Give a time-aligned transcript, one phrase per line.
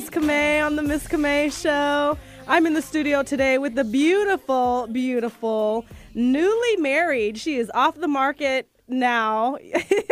[0.00, 2.16] Miss Camay on the Miss Camay Show.
[2.48, 7.36] I'm in the studio today with the beautiful, beautiful, newly married.
[7.36, 9.58] She is off the market now.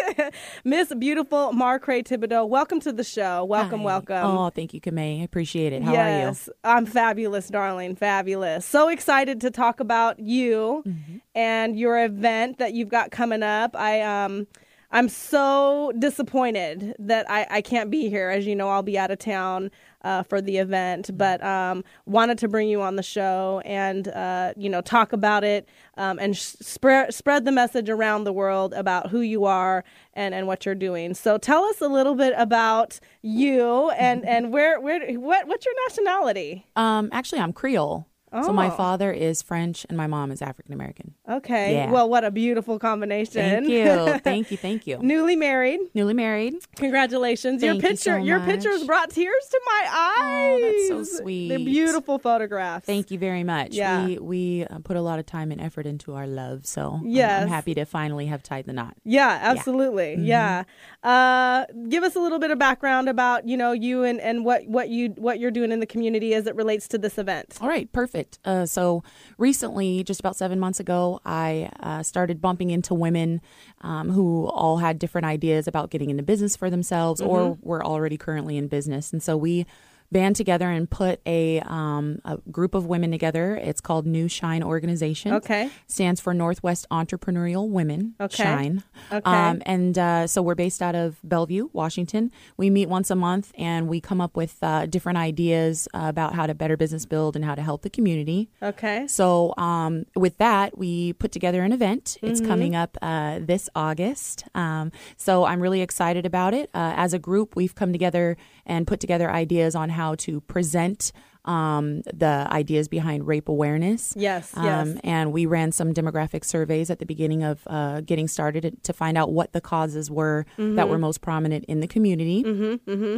[0.65, 2.47] Miss Beautiful Maurcrei Thibodeaux.
[2.47, 3.47] Welcome to the show.
[3.47, 3.85] Welcome, Hi.
[3.87, 4.27] welcome.
[4.27, 5.23] Oh, thank you, Camay.
[5.23, 5.83] I appreciate it.
[5.83, 6.55] How yes, are you?
[6.65, 7.97] I'm fabulous, darling.
[7.97, 8.67] Fabulous.
[8.67, 11.17] So excited to talk about you Mm-hmm.
[11.35, 13.75] and your event that you've got coming up.
[13.75, 14.47] I um
[14.91, 18.31] I'm so disappointed that I, I can't be here.
[18.31, 19.71] As you know, I'll be out of town
[20.03, 21.17] uh, for the event, Mm-hmm.
[21.17, 25.45] but um, wanted to bring you on the show and uh, you know talk about
[25.45, 29.85] it um, and sh- spread spread the message around the world about who you are
[30.15, 31.15] and, and what you're doing.
[31.15, 35.75] So tell us a little bit about you and, and where where what what's your
[35.87, 36.67] nationality?
[36.77, 38.07] Um, actually, I'm Creole.
[38.33, 38.71] So my Oh.
[38.71, 41.15] father is French and my mom is African American.
[41.29, 41.75] Okay.
[41.75, 41.91] Yeah.
[41.91, 43.41] Well, what a beautiful combination.
[43.65, 44.99] Thank you, thank you, thank you.
[45.01, 45.81] Newly married.
[45.95, 46.55] Newly married.
[46.77, 47.63] Congratulations.
[47.63, 50.61] your Thank you picture so your pictures brought tears to my eyes.
[50.61, 51.65] Oh, that's so They're sweet.
[51.65, 52.85] beautiful photographs.
[52.87, 53.73] Thank you very much.
[53.73, 54.05] Yeah.
[54.07, 57.43] We we uh, put a lot of time and effort into our love, so Yes.
[57.43, 58.95] I'm happy to finally have tied the knot.
[59.05, 60.17] Yeah, absolutely.
[60.17, 60.25] Mm-hmm.
[60.25, 60.65] Yeah.
[61.03, 64.67] Uh, give us a little bit of background about, you know, you and, and what,
[64.67, 67.57] what you what you're doing in the community as it relates to this event.
[67.61, 68.18] All right, perfect.
[68.45, 69.03] Uh, so
[69.37, 73.41] recently, just about seven months ago, I uh, started bumping into women
[73.83, 78.17] um, who all had different ideas about getting into business for themselves or were already
[78.17, 79.13] currently in business.
[79.13, 79.67] And so we
[80.11, 83.57] band together and put a, um, a group of women together.
[83.57, 85.35] It's called NEWShine Organization.
[85.35, 85.71] Okay.
[85.87, 88.15] Stands for Northwest Entrepreneurial Women.
[88.21, 88.43] Okay.
[88.43, 88.83] Shine.
[89.13, 89.31] Okay.
[89.31, 92.31] Um, and uh, so we're based out of Bellevue, Washington.
[92.57, 96.47] We meet once a month and we come up with uh, different ideas about how
[96.47, 98.49] to better business build and how to help the community.
[98.63, 99.07] Okay.
[99.09, 102.17] So, um, with that, we put together an event.
[102.23, 102.49] It's Mm-hmm.
[102.49, 104.45] coming up uh, this August.
[104.55, 106.71] Um, so, I'm really excited about it.
[106.73, 108.37] Uh, as a group, we've come together
[108.69, 111.11] and put together ideas on how to present
[111.45, 114.13] um, the ideas behind rape awareness.
[114.19, 114.99] Yes, Um, yes.
[115.03, 119.17] And we ran some demographic surveys at the beginning of uh, getting started to find
[119.17, 120.75] out what the causes were Mm-hmm.
[120.77, 122.43] that were most prominent in the community.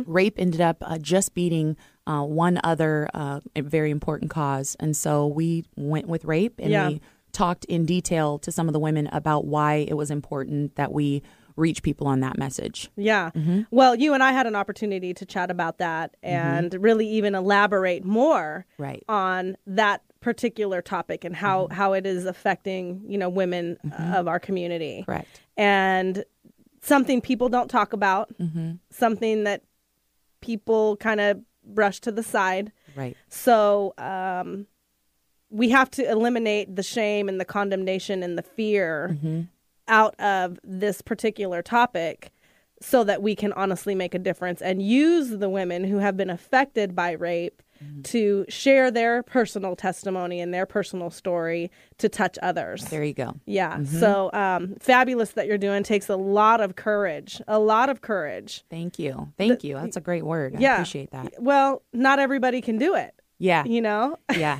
[0.06, 4.76] Rape ended up uh, just beating uh, one other uh, very important cause.
[4.78, 6.88] And so we went with rape and Yeah.
[6.88, 7.00] we
[7.32, 11.22] talked in detail to some of the women about why it was important that we
[11.56, 12.90] reach people on that message.
[12.96, 13.30] Yeah.
[13.34, 13.62] Mm-hmm.
[13.70, 18.04] Well, you and I had an opportunity to chat about that and really even elaborate
[18.04, 19.02] more Right.
[19.08, 21.74] on that particular topic and how, Mm-hmm.
[21.74, 25.02] how it is affecting, you know, women of our community.
[25.06, 25.40] Correct.
[25.56, 26.24] And
[26.82, 28.72] something people don't talk about, Mm-hmm.
[28.90, 29.62] something that
[30.40, 32.72] people kind of brush to the side.
[32.96, 33.16] Right.
[33.28, 34.66] So um,
[35.50, 39.40] we have to eliminate the shame and the condemnation and the fear Mm-hmm.
[39.90, 42.32] Out of this particular topic
[42.80, 46.30] so that we can honestly make a difference and use the women who have been
[46.30, 48.02] affected by rape Mm-hmm.
[48.02, 52.84] to share their personal testimony and their personal story to touch others.
[52.84, 53.36] There you go.
[53.46, 53.78] Yeah.
[53.78, 53.98] Mm-hmm.
[53.98, 58.64] So um, fabulous that you're doing takes a lot of courage, a lot of courage.
[58.68, 59.32] Thank you.
[59.38, 59.76] Thank you.
[59.76, 60.56] That's a great word.
[60.62, 61.32] I appreciate that.
[61.42, 63.64] Well, not everybody can do it, Yeah.
[63.64, 64.16] you know?
[64.36, 64.58] Yeah.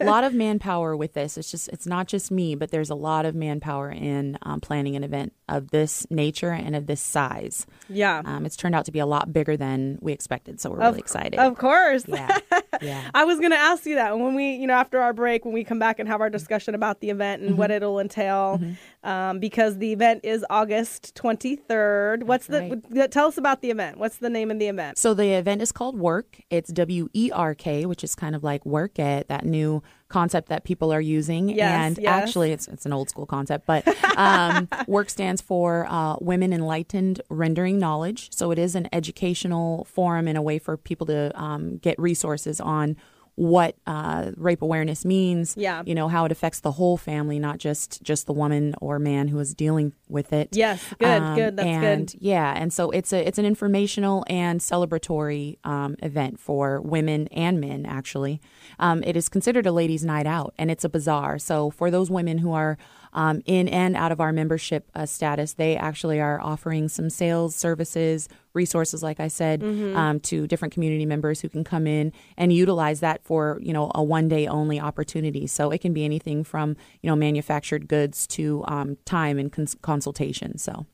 [0.00, 1.38] a lot of manpower with this.
[1.38, 4.96] It's just, it's not just me, but there's a lot of manpower in um, planning
[4.96, 7.66] an event of this nature and of this size.
[7.88, 8.22] Yeah.
[8.24, 10.58] Um, it's turned out to be a lot bigger than we expected.
[10.60, 11.38] So we're Of- really excited.
[11.38, 12.04] Of course.
[12.08, 12.38] yeah.
[12.82, 13.08] Yeah.
[13.14, 15.54] I was going to ask you that when we, you know, after our break, when
[15.54, 17.58] we come back and have our discussion about the event and Mm-hmm.
[17.60, 18.60] what it'll entail,
[19.04, 22.24] um, because the event is August 23rd.
[22.24, 23.10] What's the, right.
[23.10, 23.98] tell us about the event.
[23.98, 24.98] What's the name of the event?
[24.98, 26.40] So the event is called Work.
[26.50, 30.48] It's W E R K, which is kind of like work at that new concept
[30.48, 31.50] that people are using.
[31.50, 32.22] Yes, and yes.
[32.22, 37.20] actually, it's it's an old school concept, but um, Work stands for uh, Women Enlightened
[37.28, 38.32] Rendering Knowledge.
[38.32, 42.60] So it is an educational forum in a way for people to um, get resources
[42.60, 42.96] on
[43.36, 45.54] what uh, rape awareness means.
[45.56, 45.82] Yeah.
[45.84, 49.28] you know how it affects the whole family, not just just the woman or man
[49.28, 50.50] who is dealing with it.
[50.52, 50.82] Yes.
[50.98, 51.22] Good.
[51.22, 51.56] Um, good.
[51.56, 51.84] That's good.
[51.84, 52.18] and good.
[52.20, 57.60] yeah, and so it's a it's an informational and celebratory um, event for women and
[57.60, 57.86] men.
[57.86, 58.40] Actually,
[58.78, 61.38] um, it is considered a ladies' night out, and it's a bazaar.
[61.38, 62.78] So for those women who are
[63.14, 67.54] um, in and out of our membership uh, status, they actually are offering some sales
[67.54, 69.96] services, resources, like I said, Mm-hmm.
[69.96, 73.90] um, to different community members who can come in and utilize that for you know
[73.94, 75.46] a one day only opportunity.
[75.46, 79.76] So it can be anything from you know manufactured goods to um, time and cons-
[79.80, 80.58] consultation.
[80.58, 80.86] So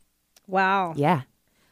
[0.46, 0.94] Wow.
[0.96, 1.22] yeah,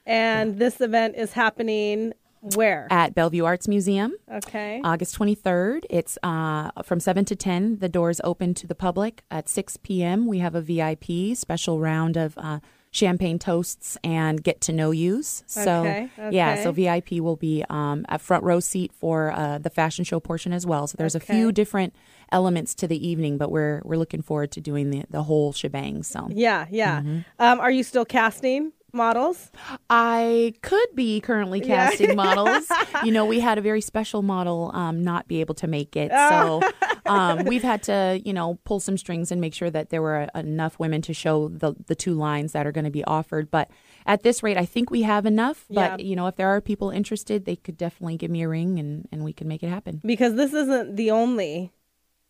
[0.06, 2.86] And this event is happening where?
[2.90, 4.14] at Bellevue Arts Museum.
[4.32, 4.80] Okay.
[4.84, 5.84] August 23rd.
[5.90, 7.78] It's uh, from 7 to 10.
[7.78, 9.22] The doors open to the public.
[9.30, 14.60] At 6 p.m., we have a VIP special round of uh, champagne toasts and get
[14.62, 15.42] to know yous.
[15.46, 16.72] So Okay, yeah, so.
[16.72, 20.66] VIP will be um, a front row seat for uh, the fashion show portion as
[20.66, 20.86] well.
[20.86, 21.94] So there's a few different
[22.32, 26.02] elements to the evening, but we're we're looking forward to doing the the whole shebang.
[26.02, 27.00] So Yeah, yeah.
[27.00, 27.18] Mm-hmm.
[27.38, 29.50] Um, are you still casting models?
[29.90, 31.88] I could be currently Yeah.
[31.90, 32.66] casting models.
[33.04, 36.10] You know, we had a very special model um, not be able to make it.
[36.12, 36.60] Oh.
[36.60, 36.70] So
[37.06, 40.28] um, we've had to, you know, pull some strings and make sure that there were
[40.34, 43.50] enough women to show the, the two lines that are going to be offered.
[43.50, 43.70] But
[44.06, 45.64] at this rate, I think we have enough.
[45.68, 46.06] But, Yeah.
[46.06, 49.06] you know, if there are people interested, they could definitely give me a ring and,
[49.12, 50.00] and we can make it happen.
[50.04, 51.72] Because this isn't the only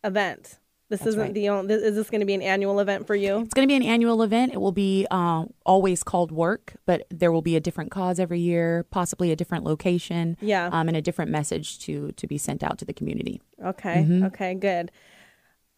[0.03, 0.59] event.
[0.89, 1.33] This isn't right.
[1.33, 1.75] the only.
[1.75, 3.41] Is this going to be an annual event for you?
[3.41, 4.53] It's going to be an annual event.
[4.53, 8.39] It will be uh, always called work, but there will be a different cause every
[8.39, 10.69] year, possibly a different location, Yeah.
[10.71, 13.39] um, and a different message to to be sent out to the community.
[13.63, 13.97] Okay.
[13.97, 14.23] Mm-hmm.
[14.25, 14.55] Okay.
[14.55, 14.91] Good.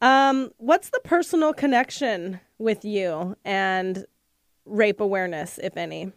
[0.02, 4.06] Um, what's the personal connection with you and
[4.66, 6.12] rape awareness, if any?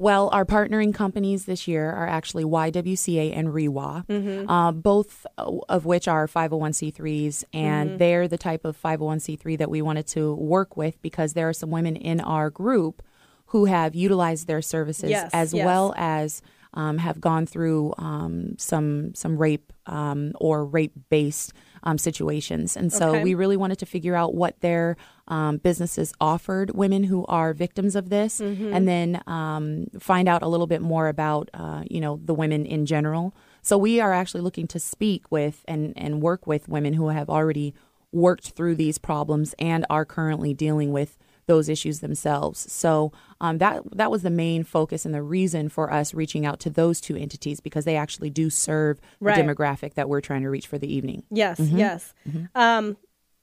[0.00, 6.08] Well, our partnering companies this year are actually YWCA and REWA, uh, both of which
[6.08, 11.34] are 501c3s, and they're the type of 501c3 that we wanted to work with because
[11.34, 13.02] there are some women in our group
[13.48, 15.66] who have utilized their services Yes, as yes.
[15.66, 16.40] well as
[16.72, 22.92] um, have gone through um, some some rape um, or rape based um, situations, and
[22.92, 23.22] so Okay.
[23.24, 24.96] we really wanted to figure out what their
[25.28, 30.48] um, businesses offered women who are victims of this, and then um, find out a
[30.48, 33.34] little bit more about uh, you know the women in general.
[33.62, 37.28] So we are actually looking to speak with and and work with women who have
[37.30, 37.74] already
[38.12, 41.16] worked through these problems and are currently dealing with
[41.50, 42.58] those issues themselves.
[42.72, 46.58] So um, that that was the main focus and the reason for us reaching out
[46.64, 49.34] to those two entities because they actually do serve Right.
[49.36, 51.20] the demographic that we're trying to reach for the evening.
[51.30, 51.58] Yes.
[51.60, 51.78] Mm-hmm.
[51.78, 52.14] Yes.
[52.54, 52.96] Um,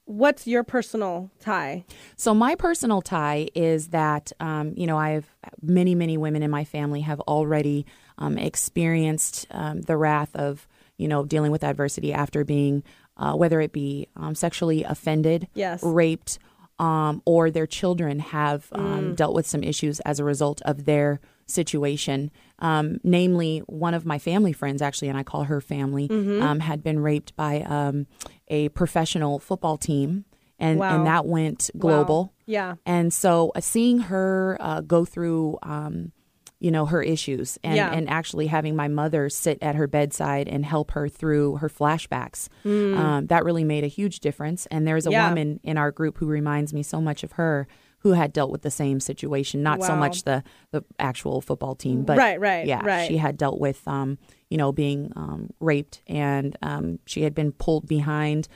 [0.04, 1.84] what's your personal tie?
[2.16, 5.26] So my personal tie is that um, you know I have
[5.62, 7.84] many many women in my family have already
[8.18, 10.66] um, experienced um, the wrath of
[10.96, 12.82] you know dealing with adversity after being
[13.16, 15.82] uh, whether it be um, sexually offended, Yes.
[15.82, 16.38] raped,
[16.78, 21.20] um, or their children have um, dealt with some issues as a result of their
[21.46, 22.30] situation.
[22.60, 26.08] Um, namely, one of my family friends, actually, and I call her family,
[26.40, 28.06] um, had been raped by um,
[28.48, 30.24] a professional football team,
[30.58, 30.96] and, Wow.
[30.96, 32.32] and that went global.
[32.46, 32.74] Yeah.
[32.84, 36.12] And so, uh, seeing her uh, go through, um,
[36.60, 37.92] you know, her issues, and, Yeah.
[37.92, 42.48] and actually having my mother sit at her bedside and help her through her flashbacks,
[42.64, 44.66] um, that really made a huge difference.
[44.66, 45.10] And there's a.
[45.10, 45.28] Yeah.
[45.28, 47.66] woman in our group who reminds me so much of her,
[48.00, 49.62] who had dealt with the same situation.
[49.62, 53.08] Not so much the the actual football team, but Right, right, yeah, right.
[53.08, 54.18] she had dealt with, um,
[54.50, 58.48] you know, being um, raped, and um, she had been pulled behind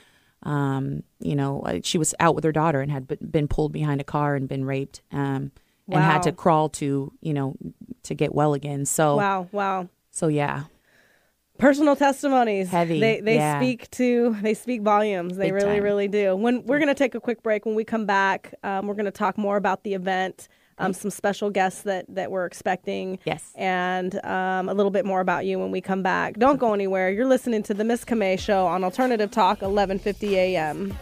[0.45, 4.01] um, you know, uh, she was out with her daughter and had been pulled behind
[4.01, 5.51] a car and been raped, um,
[5.89, 7.55] and had to crawl to, you know,
[8.03, 8.85] to get well again.
[8.85, 9.47] So, Wow.
[9.51, 9.89] Wow.
[10.11, 10.63] so yeah,
[11.59, 12.69] Personal testimonies.
[12.69, 13.59] Heavy, They they yeah.
[13.59, 15.37] speak to they speak volumes.
[15.37, 15.83] They Big really time.
[15.83, 16.35] really do.
[16.35, 17.65] When we're gonna take a quick break.
[17.65, 20.47] When we come back, um, we're gonna talk more about the event.
[20.79, 23.19] Um, some special guests that that we're expecting.
[23.23, 23.51] Yes.
[23.55, 26.39] And um, a little bit more about you when we come back.
[26.39, 27.11] Don't go anywhere.
[27.11, 30.97] You're listening to the Miss Camay Show on Alternative Talk, 11:50 a.m.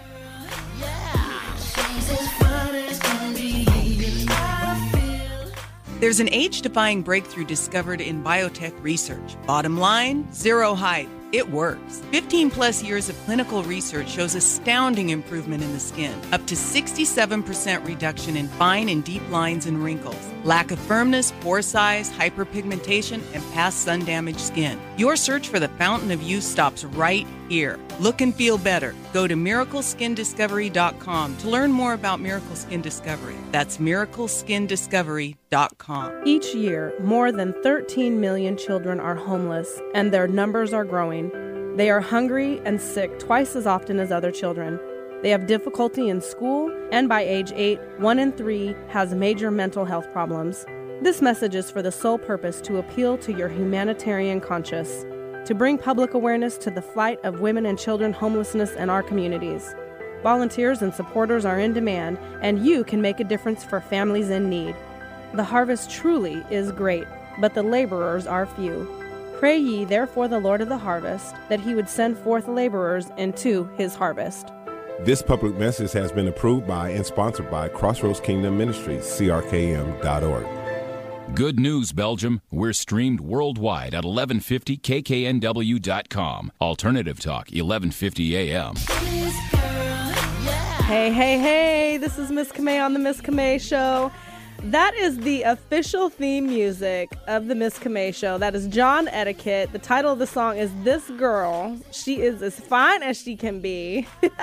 [6.02, 9.38] There's an age defying breakthrough discovered in biotech research.
[9.46, 11.08] Bottom line zero hype.
[11.32, 12.02] It works.
[12.12, 17.86] 15 plus years of clinical research shows astounding improvement in the skin, up to 67%
[17.86, 23.44] reduction in fine and deep lines and wrinkles, lack of firmness, pore size, hyperpigmentation, and
[23.54, 24.82] past sun damaged skin.
[24.98, 27.78] Your search for the fountain of youth stops right here.
[28.00, 28.96] Look and feel better.
[29.12, 33.36] Go to miracleskindiscovery.com to learn more about Miracle Skin Discovery.
[33.52, 36.22] That's miracleskindiscovery.com.
[36.26, 41.30] Each year, more than 13 million children are homeless, and their numbers are growing.
[41.76, 44.80] They are hungry and sick twice as often as other children.
[45.22, 49.84] They have difficulty in school, and by age 8, 1 in 3 has major mental
[49.84, 50.66] health problems.
[51.02, 55.06] This message is for the sole purpose to appeal to your humanitarian conscience,
[55.46, 59.76] to bring public awareness to the plight of women and children homelessness in our communities.
[60.24, 64.50] Volunteers and supporters are in demand, and you can make a difference for families in
[64.50, 64.76] need.
[65.34, 67.08] The harvest truly is great,
[67.40, 68.88] but the laborers are few.
[69.40, 73.68] Pray ye therefore the Lord of the harvest, that he would send forth laborers into
[73.78, 74.50] his harvest.
[75.00, 80.61] This public message has been approved by and sponsored by Crossroads Kingdom Ministries, crkm.org.
[81.36, 82.42] Good news, Belgium.
[82.52, 86.52] We're streamed worldwide at 1150kknw.com.
[86.60, 88.76] Alternative Talk, 1150 AM.
[90.86, 94.12] Hey, hey, hey, this is Miss Camay on the Miss Camay Show.
[94.64, 98.38] That is the official theme music of the Miss Camay Show.
[98.38, 99.72] That is John Etiquette.
[99.72, 101.80] The title of the song is This Girl.
[101.92, 104.06] She is as fine as she can be.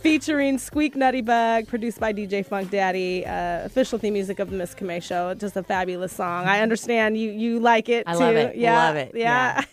[0.00, 4.56] Featuring Squeak Nutty Bug, produced by DJ Funk Daddy, uh, official theme music of the
[4.56, 5.34] Miss Camay Show.
[5.34, 6.46] Just a fabulous song.
[6.46, 8.18] I understand you you like it I too.
[8.20, 8.56] love it.
[8.56, 9.12] Yeah, Love it.
[9.14, 9.64] Yeah.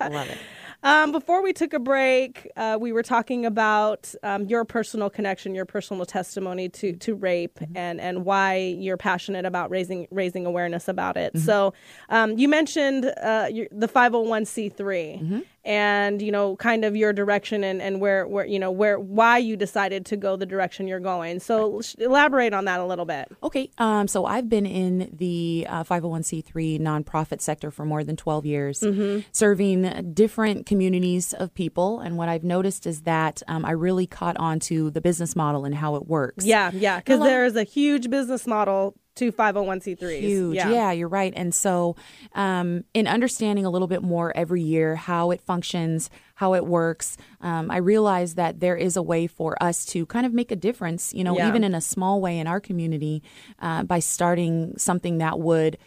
[0.00, 0.38] I love it.
[0.82, 5.54] Um, before we took a break, uh, we were talking about um, your personal connection,
[5.54, 10.88] your personal testimony to to rape, and and why you're passionate about raising raising awareness
[10.88, 11.38] about it.
[11.38, 11.72] So,
[12.08, 17.80] um, you mentioned uh, your, the 501c3, and you know, kind of your direction and
[17.80, 21.40] and where where you know where why you decided to go the direction you're going.
[21.40, 23.28] So, elaborate on that a little bit.
[23.42, 28.46] Okay, um, so I've been in the uh, 501c3 nonprofit sector for more than 12
[28.46, 29.20] years, Mm-hmm.
[29.32, 32.00] serving different communities of people.
[32.00, 35.64] And what I've noticed is that um, I really caught on to the business model
[35.64, 36.44] and how it works.
[36.44, 40.20] Yeah, yeah, because there is a huge business model to 501c3s.
[40.20, 40.56] Huge.
[40.56, 40.90] Yeah.
[40.92, 41.32] you're right.
[41.36, 41.96] And so,
[42.34, 47.16] um, in understanding a little bit more every year how it functions, how it works,
[47.40, 50.56] um, I realized that there is a way for us to kind of make a
[50.56, 51.48] difference, you know, Yeah.
[51.48, 53.22] even in a small way in our community
[53.60, 55.78] uh, by starting something that would.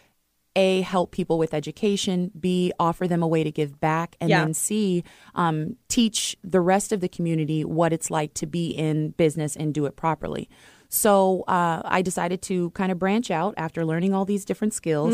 [0.60, 4.44] A, help people with education, B, offer them a way to give back, and Yeah.
[4.44, 5.04] then C,
[5.36, 9.72] um, teach the rest of the community what it's like to be in business and
[9.72, 10.50] do it properly.
[10.90, 15.14] So uh, I decided to kind of branch out after learning all these different skills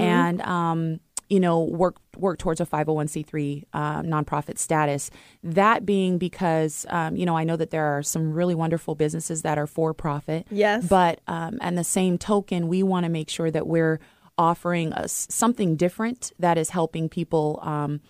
[0.00, 5.10] and, um, you know, work work towards a 501c3 uh, nonprofit status.
[5.42, 9.42] That being because, um, you know, I know that there are some really wonderful businesses
[9.42, 10.46] that are for profit.
[10.50, 10.86] Yes.
[10.86, 13.98] But um, and the same token, we want to make sure that we're
[14.36, 17.60] offering us something different that is helping people.
[17.62, 18.00] Um,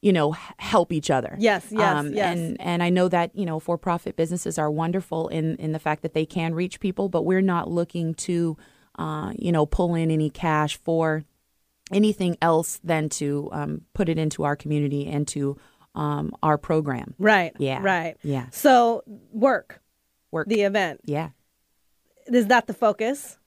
[0.00, 1.36] you know, help each other.
[1.38, 2.36] Yes, yes, um, yes.
[2.36, 6.02] And and I know that you know for-profit businesses are wonderful in in the fact
[6.02, 8.56] that they can reach people, but we're not looking to,
[8.98, 11.24] uh, you know, pull in any cash for
[11.90, 15.56] anything else than to um, put it into our community and to
[15.94, 17.14] um, our program.
[17.18, 17.52] Right.
[17.58, 17.80] Yeah.
[17.82, 18.16] Right.
[18.22, 18.46] Yeah.
[18.52, 19.02] So
[19.32, 19.80] work,
[20.30, 20.48] Work.
[20.48, 21.00] the event.
[21.04, 21.30] yeah.
[22.26, 23.38] Is that the focus?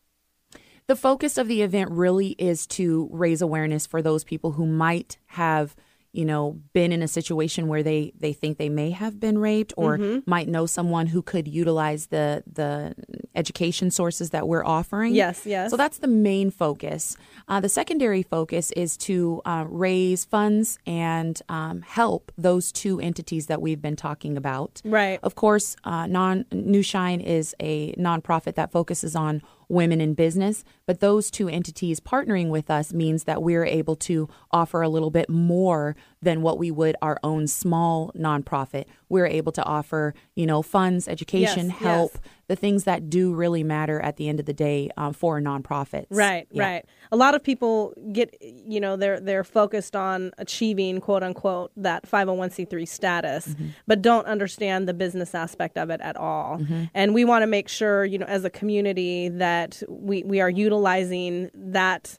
[0.88, 5.20] The focus of the event really is to raise awareness for those people who might
[5.28, 5.76] have,
[6.14, 9.74] you know, been in a situation where they they think they may have been raped
[9.78, 10.30] or Mm-hmm.
[10.30, 12.96] might know someone who could utilize the the
[13.36, 15.14] education sources that we're offering.
[15.16, 15.72] Yes, yes.
[15.72, 17.16] So that's the main focus.
[17.48, 23.48] Uh, the secondary focus is to uh, raise funds and um, help those two entities
[23.48, 24.82] that we've been talking about.
[24.84, 25.20] Right.
[25.24, 29.42] Of course, uh, non NEWShine is a nonprofit that focuses on
[29.72, 34.30] women in business, but those two entities partnering with us means that we're able to
[34.52, 38.86] offer a little bit more than what we would our own small nonprofit.
[39.10, 42.24] We're able to offer, you know, funds, education, Yes, help, yes.
[42.48, 46.06] the things that do really matter at the end of the day um, for nonprofits.
[46.12, 46.64] Right, Yeah.
[46.64, 46.86] right.
[47.12, 52.08] A lot of people get, you know, they're they're focused on achieving quote unquote that
[52.10, 53.68] 501c3 status, Mm-hmm.
[53.88, 56.60] but don't understand the business aspect of it at all.
[56.60, 56.84] Mm-hmm.
[56.94, 60.50] And we want to make sure, you know, as a community that we we are
[60.50, 62.18] utilizing that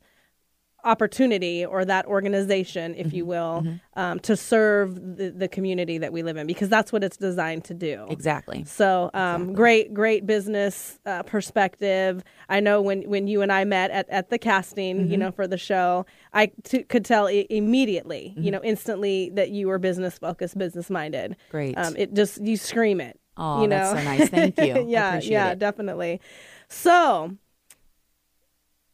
[0.85, 3.17] opportunity or that organization, if Mm-hmm.
[3.17, 7.05] you will, um, to serve the, the community that we live in, because that's what
[7.05, 8.07] it's designed to do.
[8.09, 8.65] Exactly.
[8.65, 12.23] So um, great, great business uh, perspective.
[12.49, 15.47] I know when, when you and I met at, at the casting, you know, for
[15.47, 20.19] the show, I t- could tell I- immediately, you know, instantly that you were business
[20.19, 21.37] focused, business minded.
[21.51, 21.77] Great.
[21.77, 23.19] Um, it just you scream it.
[23.37, 23.95] Oh, you know?
[23.95, 24.29] that's so nice.
[24.29, 24.75] Thank you.
[24.75, 25.59] I yeah, yeah, it.
[25.59, 26.21] definitely.
[26.69, 27.37] So,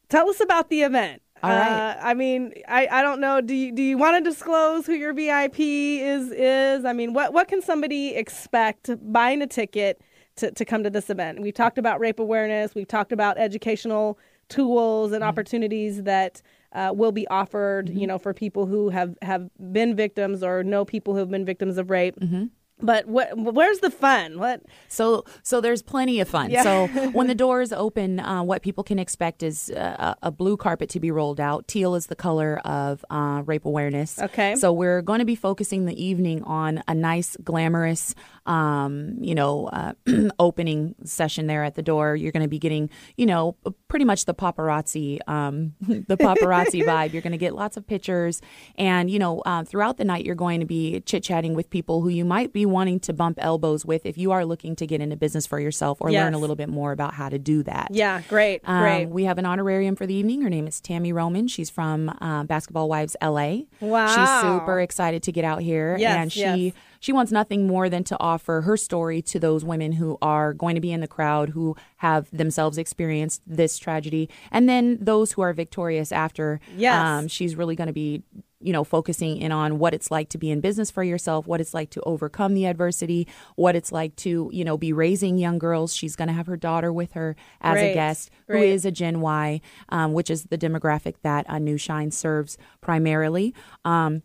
[0.08, 1.22] tell us about the event.
[1.42, 1.90] All right.
[1.92, 3.40] Uh, I mean, I, I don't know.
[3.40, 6.30] Do you do you want to disclose who your VIP is?
[6.32, 10.00] Is I mean, what what can somebody expect buying a ticket
[10.36, 11.40] to, to come to this event?
[11.40, 12.74] We've talked about rape awareness.
[12.74, 14.18] We've talked about educational
[14.48, 15.14] tools Mm-hmm.
[15.16, 16.42] and opportunities that
[16.72, 17.88] uh, will be offered.
[17.88, 21.44] You know, for people who have have been victims or know people who have been
[21.44, 22.18] victims of rape.
[22.18, 22.46] Mm-hmm.
[22.80, 24.38] But wh- where's the fun?
[24.38, 24.62] What?
[24.88, 26.50] So, so there's plenty of fun.
[26.50, 26.62] Yeah.
[26.62, 30.56] So when the doors open, uh, what people can expect is uh, a a blue
[30.56, 31.66] carpet to be rolled out.
[31.66, 34.18] Teal is the color of uh, rape awareness.
[34.20, 34.54] Okay.
[34.56, 39.66] So we're going to be focusing the evening on a nice, glamorous, um, you know,
[39.68, 39.92] uh,
[40.38, 42.14] opening session there at the door.
[42.14, 43.56] You're going to be getting, you know,
[43.88, 47.14] pretty much the paparazzi, um, the paparazzi vibe.
[47.14, 48.42] You're going to get lots of pictures,
[48.76, 52.02] and you know, uh, throughout the night, you're going to be chit chatting with people
[52.02, 55.00] who you might be wanting to bump elbows with if you are looking to get
[55.00, 56.22] into business for yourself or Yes.
[56.24, 57.88] learn a little bit more about how to do that.
[57.90, 59.06] Yeah, great, Um, great.
[59.06, 60.42] We have an honorarium for the evening.
[60.42, 61.48] Her name is Tami Roman.
[61.48, 63.62] She's from uh, Basketball Wives LA.
[63.80, 64.06] Wow.
[64.06, 65.96] She's super excited to get out here.
[65.98, 66.72] Yes, and she yes.
[67.00, 70.74] she wants nothing more than to offer her story to those women who are going
[70.74, 75.42] to be in the crowd who have themselves experienced this tragedy and then those who
[75.42, 76.60] are victorious after.
[76.76, 76.94] Yes.
[77.00, 78.22] Um, she's really going to be
[78.60, 81.60] you know focusing in on what it's like to be in business for yourself what
[81.60, 85.58] it's like to overcome the adversity what it's like to you know be raising young
[85.58, 88.90] girls she's going to have her daughter with her as a guest who is a
[88.90, 89.60] Gen Y,
[89.90, 93.54] um, which is the demographic that uh, NEWShine serves primarily.
[93.84, 94.22] Um,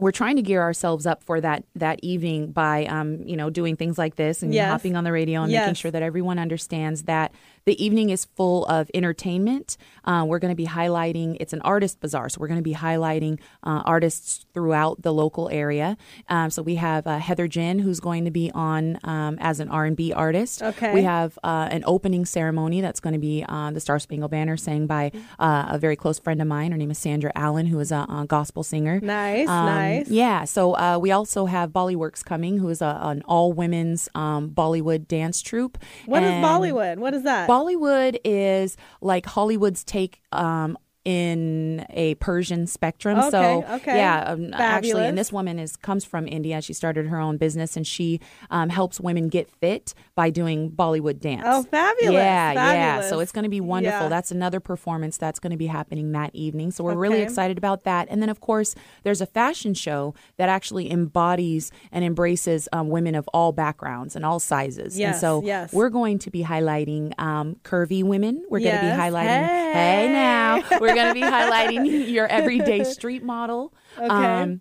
[0.00, 3.76] we're trying to gear ourselves up for that that evening by um, you know doing
[3.76, 4.68] things like this and Yes.
[4.70, 7.32] hopping on the radio and making sure that everyone understands that
[7.64, 9.76] the evening is full of entertainment.
[10.04, 11.36] Uh, we're going to be highlighting.
[11.40, 15.48] It's an artist bazaar, so we're going to be highlighting uh, artists throughout the local
[15.50, 15.96] area.
[16.28, 19.68] Um, so we have uh, Heather Jen, who's going to be on um, as an
[19.68, 20.62] R and B artist.
[20.62, 20.92] Okay.
[20.92, 24.56] We have uh, an opening ceremony that's going to be uh, the Star Spangled Banner,
[24.56, 26.72] sang by uh, a very close friend of mine.
[26.72, 28.98] Her name is Sandra Allen, who is a, a gospel singer.
[29.00, 30.08] Nice, Um, nice.
[30.08, 30.44] Yeah.
[30.44, 35.06] So uh, we also have Bollyworks coming, who is a, an all women's um, Bollywood
[35.06, 35.78] dance troupe.
[36.06, 36.98] What is Bollywood?
[36.98, 37.48] What is that?
[37.52, 40.22] Bollywood is like Hollywood's take.
[40.32, 43.96] Um, in a Persian spectrum, Okay, so okay.
[43.96, 46.60] yeah, um, actually, and this woman is comes from India.
[46.62, 51.18] She started her own business, and she um, helps women get fit by doing Bollywood
[51.20, 51.42] dance.
[51.44, 53.00] Oh, fabulous, Yeah, yeah.
[53.02, 54.02] So it's going to be wonderful.
[54.02, 54.08] Yeah.
[54.08, 56.70] That's another performance that's going to be happening that evening.
[56.70, 58.08] So we're really excited about that.
[58.10, 63.14] And then, of course, there's a fashion show that actually embodies and embraces um, women
[63.14, 64.94] of all backgrounds and all sizes.
[64.94, 65.72] and Yes, so yes.
[65.72, 68.44] we're going to be highlighting um, curvy women.
[68.48, 69.00] We're going to be Yes.
[69.00, 69.72] highlighting.
[69.72, 70.08] Hey.
[70.12, 70.60] now,
[70.94, 73.72] we're going to be highlighting your everyday street model.
[73.98, 74.58] Okay.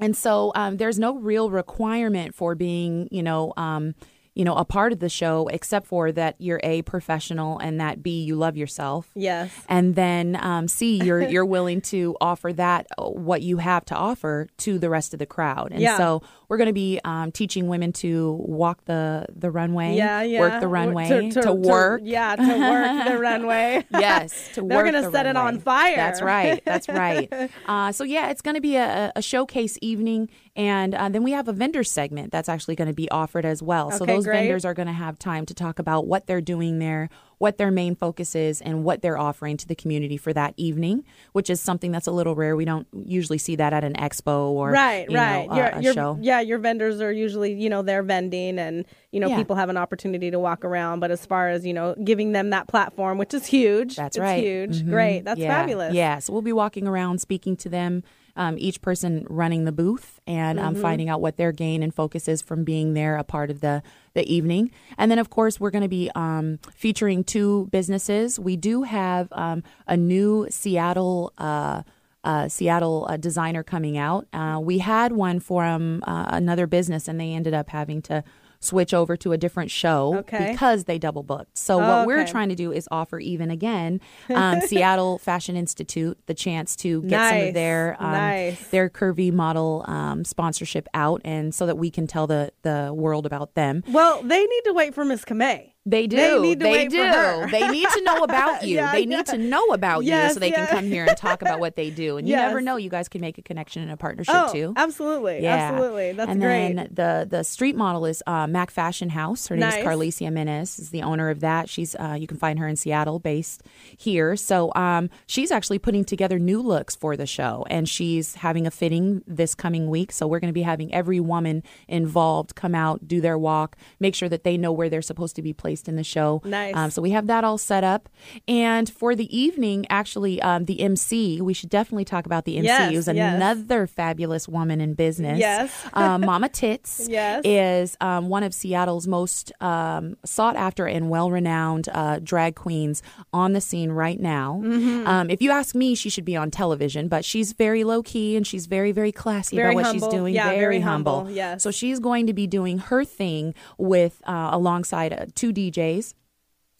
[0.00, 3.94] and so um, there's no real requirement for being, you know, um,
[4.34, 8.02] you know, a part of the show, except for that you're a professional and that
[8.02, 9.10] b you love yourself.
[9.14, 9.52] Yes.
[9.68, 13.94] And then um, C, you're you're willing to offer that uh, what you have to
[13.96, 15.72] offer to the rest of the crowd.
[15.72, 15.96] And Yeah.
[15.98, 20.40] so we're going to be um, teaching women to walk the the runway, Yeah, yeah.
[20.40, 22.00] work the runway, to, work.
[22.04, 23.86] yeah, to work the runway.
[23.92, 25.94] Yes, to They're gonna the set it on fire.
[25.94, 26.60] That's right.
[26.64, 27.32] That's right.
[27.66, 31.30] uh, so yeah, it's going to be a, a showcase evening, and uh, then we
[31.30, 33.92] have a vendor segment that's actually going to be offered as well.
[33.92, 34.40] so those great.
[34.40, 37.10] vendors are going to have time to talk about what they're doing there,
[37.40, 41.02] what their main focus is, and what they're offering to the community for that evening,
[41.32, 42.54] which is something that's a little rare.
[42.54, 45.48] We don't usually see that at an expo or right, you right.
[45.48, 46.18] know, a- your, a your, show.
[46.20, 49.38] Yeah, your vendors are usually, you know, they're vending and, you know, Yeah.
[49.38, 51.00] people have an opportunity to walk around.
[51.00, 53.96] But as far as, you know, giving them that platform, which is huge.
[53.96, 54.42] That's it's right.
[54.44, 54.82] huge.
[54.82, 54.90] Mhm.
[54.90, 55.24] Great.
[55.24, 55.48] That's yeah.
[55.48, 55.94] fabulous.
[55.94, 56.18] Yeah.
[56.18, 58.02] So we'll be walking around speaking to them,
[58.36, 60.82] um, each person running the booth and um, Mm-hmm.
[60.82, 63.82] finding out what their gain and focus is from being there a part of the,
[64.14, 64.70] the evening.
[64.96, 68.38] And then, of course, we're going to be um, featuring two businesses.
[68.38, 71.32] We do have um, a new Seattle.
[71.38, 71.82] Uh,
[72.22, 74.26] uh, Seattle uh, designer coming out.
[74.34, 78.22] Uh, we had one from uh, another business, and they ended up having to
[78.60, 80.50] switch over to a different show Okay.
[80.52, 81.56] because they double booked.
[81.56, 84.00] So what we're trying to do is offer even again
[84.34, 88.68] um, Seattle Fashion Institute the chance to get some of their um, nice.
[88.68, 93.26] their curvy model um, sponsorship out, and so that we can tell the the world
[93.26, 93.82] about them.
[93.88, 95.69] Well, they need to wait for Miss Camay.
[95.86, 96.16] They do.
[96.16, 97.46] They need to wait do.
[97.50, 98.76] they need to know about you.
[98.76, 99.22] Yeah, they need yeah.
[99.22, 100.66] to know about you so they yeah.
[100.66, 102.18] can come here and talk about what they do.
[102.18, 104.74] And you never know, you guys can make a connection and a partnership Oh, too.
[104.76, 105.46] absolutely.
[105.46, 106.12] Absolutely.
[106.12, 106.74] That's and great.
[106.74, 109.48] then the the street model is uh, Mac Fashion House.
[109.48, 109.76] Her name Nice.
[109.78, 110.78] is Carlicia Menes.
[110.78, 111.70] Is the owner of that.
[111.70, 113.62] She's uh, you can find her in Seattle, based
[113.96, 114.36] here.
[114.36, 118.70] So um, she's actually putting together new looks for the show, and she's having a
[118.70, 120.12] fitting this coming week.
[120.12, 124.14] So we're going to be having every woman involved come out, do their walk, make
[124.14, 126.42] sure that they know where they're supposed to be placed in the show.
[126.44, 126.74] Nice.
[126.76, 128.08] Um, so we have that all set up,
[128.48, 131.40] and for the evening, actually, um, the MC.
[131.40, 132.66] We should definitely talk about the MC.
[132.66, 133.34] Yes, who's yes.
[133.36, 135.38] another fabulous woman in business.
[135.38, 135.72] Yes.
[135.92, 137.42] um, Mama Tits Yes.
[137.44, 143.02] is um, one of Seattle's most um, sought after and well renowned uh, drag queens
[143.32, 144.60] on the scene right now.
[144.62, 145.06] Mm-hmm.
[145.06, 148.36] Um, if you ask me, she should be on television, but she's very low key
[148.36, 150.08] and she's very, very classy Very about what humble.
[150.08, 150.34] she's doing.
[150.34, 151.16] Yeah, very, very humble.
[151.18, 151.32] humble.
[151.32, 151.62] Yes.
[151.62, 156.14] So she's going to be doing her thing with uh, alongside uh, two DJs.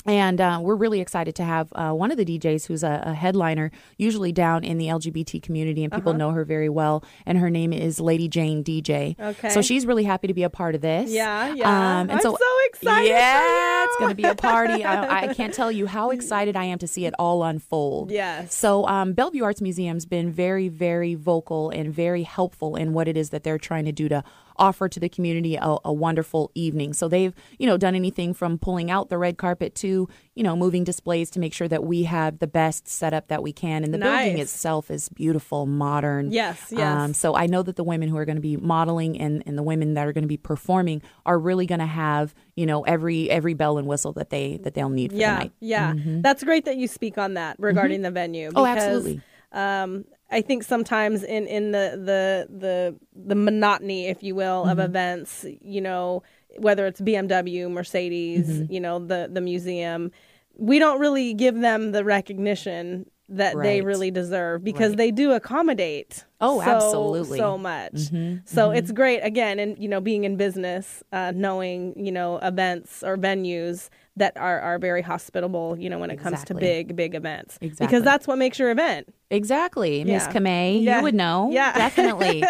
[0.07, 3.13] And uh, we're really excited to have uh, one of the DJs who's a, a
[3.13, 6.01] headliner, usually down in the LGBT community, and Uh-huh.
[6.01, 7.05] people know her very well.
[7.27, 9.15] And her name is Lady Jane DJ.
[9.21, 9.51] Okay.
[9.51, 11.11] So she's really happy to be a part of this.
[11.11, 11.69] Yeah, yeah.
[11.69, 14.83] Um, and I'm so, so excited Yeah, it's going to be a party.
[14.87, 18.11] I, I can't tell you how excited I am to see it all unfold.
[18.11, 18.55] Yes.
[18.55, 23.19] So um, Bellevue Arts Museum's been very, very vocal and very helpful in what it
[23.19, 24.25] is that they're trying to do to
[24.61, 26.93] offer to the community a, a wonderful evening.
[26.93, 30.55] So they've, you know, done anything from pulling out the red carpet to, you know,
[30.55, 33.83] moving displays to make sure that we have the best setup that we can.
[33.83, 36.31] And the building itself is beautiful, modern.
[36.31, 36.81] Yes, yes.
[36.81, 39.59] Um, so I know that the women who are going to be modeling and, and
[39.59, 42.83] the women that are going to be performing are really going to have, you know,
[42.83, 45.53] every every bell and whistle that they that they'll need for the yeah, night.
[45.61, 45.95] yeah.
[45.97, 48.51] That's great that you speak on that regarding the venue.
[48.55, 49.23] Oh, absolutely.
[49.53, 54.71] Um, I think sometimes in in the the the the monotony, if you will, Mm-hmm.
[54.71, 56.23] of events, you know,
[56.59, 58.73] whether it's BMW, Mercedes, Mm-hmm.
[58.73, 60.13] you know, the the museum,
[60.57, 64.97] we don't really give them the recognition that they really deserve because Right.
[64.99, 67.39] they do accommodate Oh, so, absolutely.
[67.39, 68.37] so much Mm-hmm.
[68.45, 73.05] so it's great again and you know being in business uh, knowing you know events
[73.05, 77.15] or venues that are, are very hospitable you know when it comes to big big
[77.15, 77.87] events Exactly.
[77.87, 80.33] because that's what makes your event Exactly, Miss Yeah.
[80.33, 80.83] Camay.
[80.83, 80.97] Yeah.
[80.97, 81.51] You would know.
[81.53, 81.73] Yeah.
[81.79, 82.43] definitely.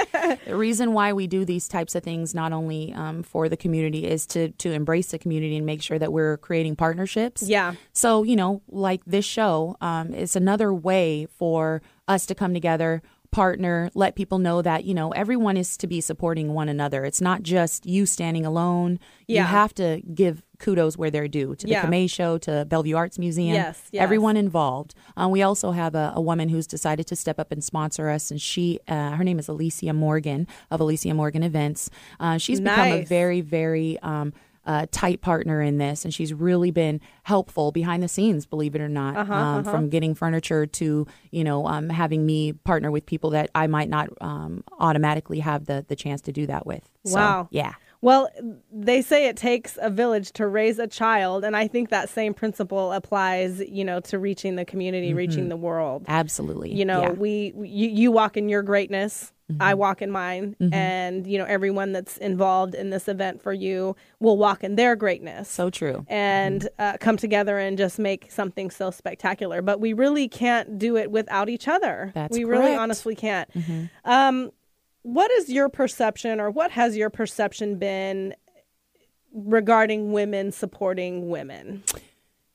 [0.47, 4.07] the reason why we do these types of things, not only um, for the community,
[4.07, 7.43] is to to embrace the community and make sure that we're creating partnerships.
[7.43, 7.75] Yeah.
[7.93, 13.03] So you know, like this show, um, it's another way for us to come together.
[13.33, 17.05] Partner, let people know that you know everyone is to be supporting one another.
[17.05, 18.99] It's not just you standing alone.
[19.29, 21.85] You have to give kudos where they're due to the Yeah.
[21.85, 23.55] Camay Show, to Bellevue Arts Museum.
[23.55, 24.03] Yes, yes.
[24.03, 24.95] everyone involved.
[25.17, 28.31] Uh, we also have a, a woman who's decided to step up and sponsor us,
[28.33, 31.89] and she, uh, her name is Alicia Morgan of Alicia Morgan Events.
[32.19, 34.33] Uh, she's become a very, very um,
[34.71, 37.01] uh, tight partner in this, and she's really been
[37.33, 40.87] helpful behind the scenes, believe it or not, Uh-huh, um, from getting furniture to
[41.37, 45.61] you know um, having me partner with people that I might not um, automatically have
[45.71, 46.85] the the chance to do that with.
[47.05, 47.49] So, Wow.
[47.51, 47.75] yeah.
[48.03, 48.29] well
[48.73, 52.33] they say it takes a village to raise a child and i think that same
[52.43, 56.71] principle applies you know to reaching the community reaching the world Absolutely.
[56.81, 57.13] you know Yeah.
[57.25, 57.33] we
[57.79, 62.17] you, you walk in your greatness i walk in mine and you know everyone that's
[62.19, 66.05] involved in this event for you will walk in their greatness so true.
[66.09, 69.63] and uh, come together and just make something so spectacular.
[69.63, 72.13] But we really can't do it without each other.
[72.15, 73.49] That's we really honestly can't.
[74.05, 74.51] Um,
[75.03, 78.35] what is your perception or what has your perception been
[79.33, 81.83] regarding women supporting women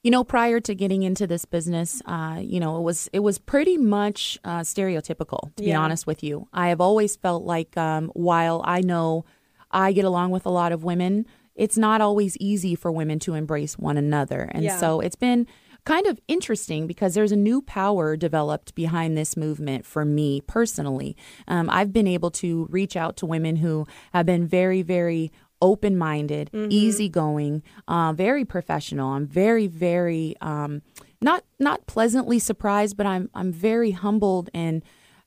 [0.05, 3.39] You know, prior to getting into this business, uh, you know, it was it was
[3.39, 5.51] pretty much uh, stereotypical.
[5.55, 9.25] To be honest with you, I have always felt like um, while I know
[9.71, 13.33] I get along with a lot of women, it's not always easy for women to
[13.33, 14.77] embrace one another, and Yeah.
[14.77, 15.47] so it's been
[15.85, 21.15] kind of interesting because there's a new power developed behind this movement for me personally.
[21.47, 25.31] Um, I've been able to reach out to women who have been very, very
[25.65, 29.09] open minded, easygoing, uh, very professional.
[29.15, 30.81] I'm very, very um,
[31.21, 34.83] not not pleasantly surprised, but I'm I'm very humbled and.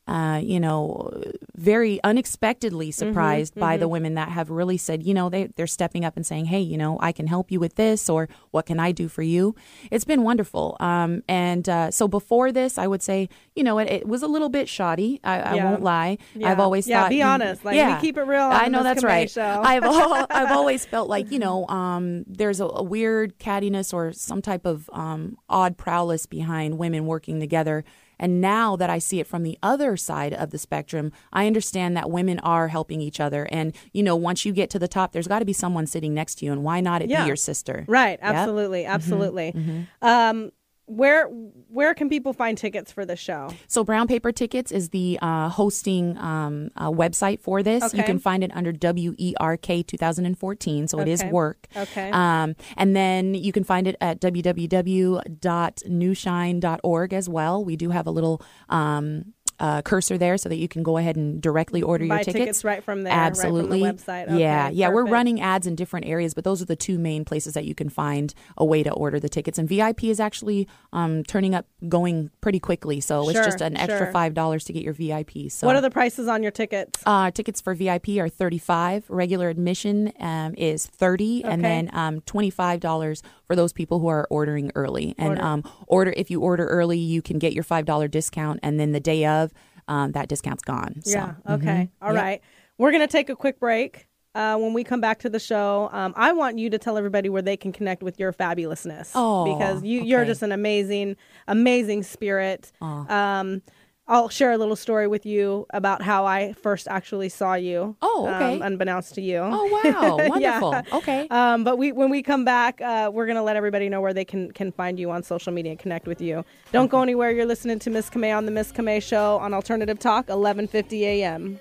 [0.08, 1.12] Uh, you know,
[1.54, 6.02] very unexpectedly surprised by the women that have really said, you know, they, they're stepping
[6.04, 8.80] up and saying, hey, you know, I can help you with this, or what can
[8.80, 9.54] I do for you?
[9.90, 10.78] It's been wonderful.
[10.80, 14.26] Um, and uh, so before this, I would say, you know, it, it was a
[14.26, 15.20] little bit shoddy.
[15.22, 16.16] I, I won't lie.
[16.34, 16.50] Yeah.
[16.50, 17.64] I've always Yeah, thought, be honest.
[17.64, 19.36] Like, we keep it real I know that's right.
[19.38, 24.12] I've al- I've always felt like you know um, there's a, a weird cattiness or
[24.12, 27.84] some type of um, odd prowess behind women working together.
[28.18, 31.96] And now that I see it from the other side of the spectrum, I understand
[31.96, 33.46] that women are helping each other.
[33.50, 36.14] And you know, once you get to the top, there's got to be someone sitting
[36.14, 37.22] next to you, and why not it Yeah.
[37.22, 37.84] be your sister?
[37.88, 38.20] right Yep.
[38.20, 38.36] Mm-hmm.
[38.36, 39.54] absolutely absolutely
[40.02, 40.52] um,
[40.88, 41.26] where
[41.68, 45.50] where can people find tickets for the show So Brown Paper Tickets is the uh,
[45.50, 47.92] hosting um, uh, website for this.
[47.94, 51.30] You can find it under WERK 2014, so it is Okay.
[51.30, 51.66] work.
[51.76, 52.10] Okay.
[52.10, 57.64] Um, and then you can find it at www.newshine.org as well.
[57.64, 61.16] We do have a little um, uh, cursor there so that you can go ahead
[61.16, 62.32] and directly order your tickets.
[62.32, 63.80] tickets right from there, right from the Absolutely.
[63.80, 64.24] website.
[64.24, 64.88] Okay, yeah, yeah.
[64.88, 67.74] We're running ads in different areas, but those are the two main places that you
[67.74, 69.58] can find a way to order the tickets.
[69.58, 73.00] And VIP is actually um, turning up, going pretty quickly.
[73.00, 74.12] So it's just an extra sure.
[74.12, 75.50] five dollars to get your VIP.
[75.50, 79.04] So what are the prices on your tickets uh, tickets for VIP are thirty five.
[79.08, 84.08] Regular admission um, is thirty, and then um, twenty five dollars for those people who
[84.08, 85.14] are ordering early.
[85.18, 85.42] And Order.
[85.42, 88.92] um, order if you order early, you can get your five dollar discount, and then
[88.92, 89.47] the day of,
[89.88, 91.02] um, that discount's gone.
[91.02, 92.40] So, yeah okay All right.
[92.40, 92.42] Yep.
[92.78, 96.12] we're gonna take a quick break uh, when we come back to the show, um,
[96.16, 99.10] I want you to tell everybody where they can connect with your fabulousness.
[99.14, 101.16] Oh, because you, you're just an amazing,
[101.48, 102.70] amazing spirit.
[102.80, 103.62] Um,
[104.10, 107.94] I'll share a little story with you about how I first actually saw you.
[108.00, 108.54] Oh, okay.
[108.54, 109.38] Um, unbeknownst to you.
[109.38, 110.16] Oh, wow.
[110.28, 110.70] Wonderful.
[110.72, 110.82] yeah.
[110.94, 111.28] Okay.
[111.28, 114.14] Um, but we, when we come back, uh, we're going to let everybody know where
[114.14, 116.42] they can, can find you on social media and connect with you.
[116.72, 116.92] Don't okay.
[116.92, 117.30] go anywhere.
[117.30, 121.60] You're listening to Miss Camay on The Miss Camay Show on Alternative Talk, 1150 a.m.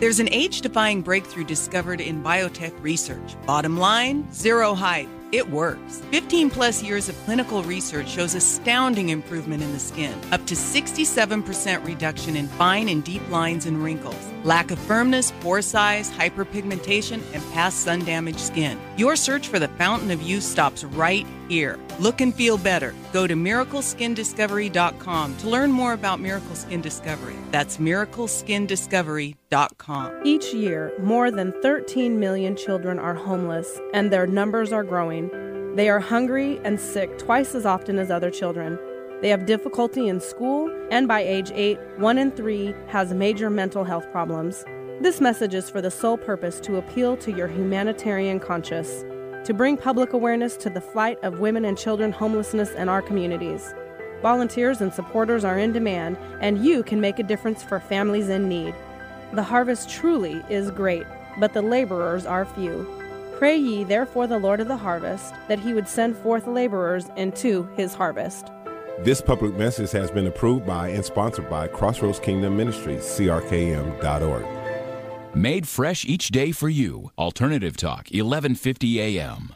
[0.00, 3.36] There's an age defying breakthrough discovered in biotech research.
[3.46, 6.00] Bottom line zero hype it works.
[6.12, 11.84] 15 plus years of clinical research shows astounding improvement in the skin, up to 67%
[11.84, 17.42] reduction in fine and deep lines and wrinkles, lack of firmness, pore size, hyperpigmentation, and
[17.52, 18.78] past sun damaged skin.
[18.96, 21.80] Your search for the fountain of youth stops right here.
[21.98, 22.94] Look and feel better.
[23.12, 27.34] Go to miracleskindiscovery.com to learn more about Miracle Skin Discovery.
[27.50, 30.20] That's miracleskindiscovery.com.
[30.24, 35.28] Each year, more than 13 million children are homeless, and their numbers are growing.
[35.74, 38.78] They are hungry and sick twice as often as other children.
[39.22, 43.82] They have difficulty in school, and by age 8, 1 in 3 has major mental
[43.82, 44.64] health problems.
[45.00, 49.04] This message is for the sole purpose to appeal to your humanitarian conscience,
[49.44, 53.74] to bring public awareness to the fight of women and children homelessness in our communities.
[54.22, 58.48] Volunteers and supporters are in demand, and you can make a difference for families in
[58.48, 58.72] need.
[59.32, 61.06] The harvest truly is great,
[61.40, 62.86] but the laborers are few.
[63.36, 67.68] Pray ye therefore the Lord of the harvest, that he would send forth laborers into
[67.76, 68.52] his harvest.
[69.00, 74.63] This public message has been approved by and sponsored by Crossroads Kingdom Ministries, crkm.org.
[75.34, 77.10] Made fresh each day for you.
[77.18, 79.52] Alternative Talk, 1150 a.m.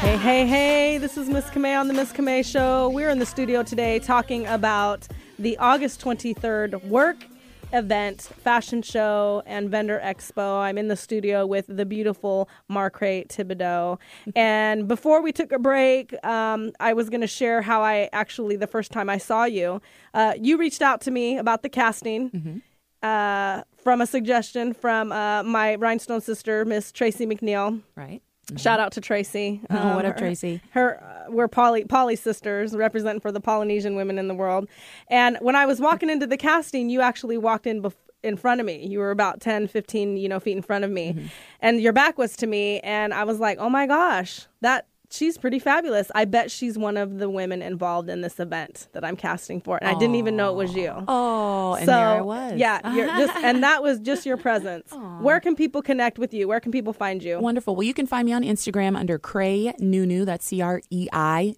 [0.00, 2.88] Hey, hey, hey, this is Miss Camay on the Miss Camay Show.
[2.88, 5.06] We're in the studio today talking about
[5.38, 7.26] the August 23rd work
[7.74, 10.60] event, fashion show, and vendor expo.
[10.60, 13.98] I'm in the studio with the beautiful Maurcrei Thibodeaux.
[14.34, 18.56] and before we took a break, um, I was going to share how I actually,
[18.56, 19.82] the first time I saw you,
[20.14, 22.30] uh, you reached out to me about the casting.
[22.30, 22.58] Mm-hmm.
[23.06, 27.82] Uh, from a suggestion from uh, my rhinestone sister, Miss Tracy McNeil.
[27.94, 28.20] Right.
[28.56, 29.60] Shout out to Tracy.
[29.70, 30.60] Oh, what Um, up, her- Tracy?
[30.70, 34.68] Her, uh, we're Polly poly sisters, representing for the Polynesian women in the world.
[35.08, 38.60] And when I was walking into the casting, you actually walked in bef- in front
[38.60, 38.84] of me.
[38.86, 41.26] You were about 10, 15, you know, feet in front of me, Mm-hmm.
[41.60, 42.80] and your back was to me.
[42.80, 46.10] And I was like, oh my gosh, that she's pretty fabulous.
[46.14, 49.78] I bet she's one of the women involved in this event that I'm casting for.
[49.78, 50.92] And I didn't even know it was you.
[51.08, 52.58] Oh, and there I was.
[52.58, 54.92] yeah, you're just, and that was just your presence.
[55.20, 56.48] Where can people connect with you?
[56.48, 57.38] Where can people find you?
[57.38, 57.76] Wonderful.
[57.76, 60.24] Well, you can find me on Instagram under Crei Nunu.
[60.24, 61.54] That's C R E I.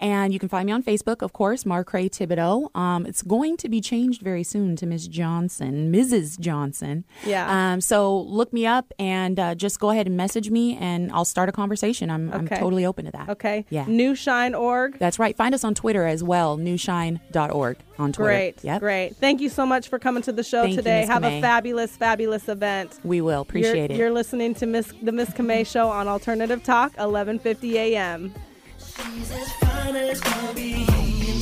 [0.00, 2.74] And you can find me on Facebook, of course, Maurcrei Thibodeaux.
[2.76, 6.38] Um, it's going to be changed very soon to Miss Johnson, Mrs.
[6.38, 7.04] Johnson.
[7.24, 7.72] Yeah.
[7.72, 11.24] Um, so look me up and uh, just go ahead and message me, and I'll
[11.24, 12.10] start a conversation.
[12.10, 12.58] I'm, I'm Okay.
[12.58, 13.28] totally open to that.
[13.30, 13.64] Okay.
[13.70, 13.84] Yeah.
[13.86, 14.98] Newshine.org.
[14.98, 15.36] That's right.
[15.36, 18.28] Find us on Twitter as well, newshine.org on Twitter.
[18.30, 18.64] Great.
[18.64, 18.80] Yep.
[18.80, 19.16] Great.
[19.16, 21.00] Thank you so much for coming to the show Thank you, today.
[21.02, 22.98] Miss Have a fabulous, fabulous event.
[23.04, 23.40] We will.
[23.42, 23.96] Appreciate you're, it.
[23.96, 28.34] You're listening to Miss the Miss Camay Show on Alternative Talk, 11:50 a.m.
[28.78, 30.86] She's as fine as can be.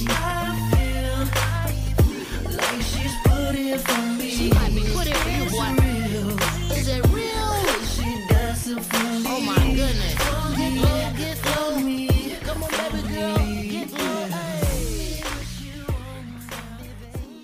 [0.08, 4.30] I feel like she's put for me.
[4.30, 6.74] She might be put for you, boy.
[6.74, 7.52] Is it real?
[7.84, 9.24] She does it for me.
[9.26, 10.15] Oh my goodness.